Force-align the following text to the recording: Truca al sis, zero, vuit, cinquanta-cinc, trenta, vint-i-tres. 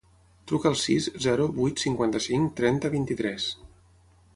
Truca 0.51 0.67
al 0.69 0.77
sis, 0.83 1.09
zero, 1.27 1.47
vuit, 1.59 1.85
cinquanta-cinc, 1.85 2.51
trenta, 2.63 2.95
vint-i-tres. 2.97 3.51